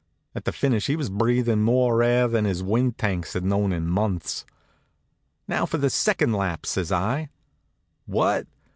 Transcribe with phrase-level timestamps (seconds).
[0.33, 3.85] At the finish he was breathin' more air than his wind tanks had known in
[3.85, 4.45] months.
[5.47, 7.29] "Now for the second lap," says I.
[8.07, 8.47] "What?